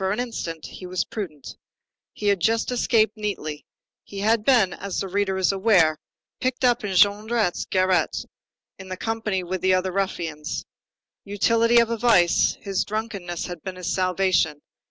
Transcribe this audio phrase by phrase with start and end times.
[0.01, 1.57] Nevertheless, for an instant, he was prudent.
[2.11, 3.67] He had just escaped neatly.
[4.03, 5.95] He had been, as the reader is aware,
[6.39, 8.25] picked up in Jondrette's garret
[8.79, 10.65] in company with the other ruffians.
[11.23, 14.63] Utility of a vice: his drunkenness had been his salvation.